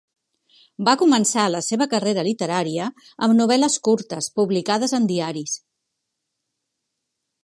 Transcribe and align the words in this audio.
Va 0.87 0.93
començar 1.01 1.43
la 1.55 1.59
seva 1.65 1.87
carrera 1.91 2.23
literària 2.27 2.87
amb 3.27 3.37
novel·les 3.41 3.77
curtes 3.89 4.31
publicades 4.41 4.97
en 5.01 5.09
diaris. 5.13 5.55